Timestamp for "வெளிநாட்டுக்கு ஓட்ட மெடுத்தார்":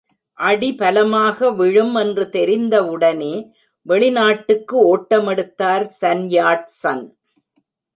3.85-5.87